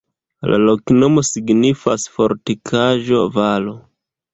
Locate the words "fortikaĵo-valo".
2.19-3.81